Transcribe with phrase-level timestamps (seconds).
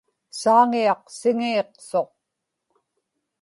[0.39, 2.09] Saaŋiaq siŋiiqsuq